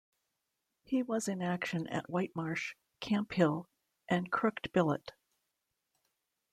He 0.81 1.03
was 1.03 1.27
in 1.27 1.43
action 1.43 1.85
at 1.85 2.09
White 2.09 2.35
Marsh, 2.35 2.73
Camp 3.01 3.31
Hill, 3.33 3.69
and 4.09 4.31
Crooked 4.31 4.71
Billet. 4.73 5.11